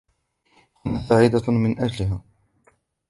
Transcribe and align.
أنا 0.87 0.99
سعيدة 1.09 1.51
مِن 1.53 1.79
أجلِها. 1.79 2.23